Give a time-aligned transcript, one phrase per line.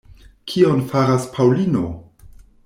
[0.53, 1.85] Kion faras Paŭlino?